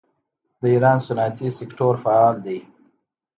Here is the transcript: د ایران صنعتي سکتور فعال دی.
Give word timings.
د 0.59 0.61
ایران 0.73 0.97
صنعتي 1.07 1.47
سکتور 1.59 1.93
فعال 2.03 2.35
دی. 2.45 2.59